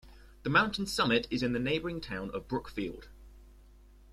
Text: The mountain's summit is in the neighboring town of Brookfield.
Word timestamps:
The 0.41 0.49
mountain's 0.49 0.91
summit 0.91 1.27
is 1.29 1.43
in 1.43 1.53
the 1.53 1.59
neighboring 1.59 2.01
town 2.01 2.31
of 2.31 2.47
Brookfield. 2.47 3.07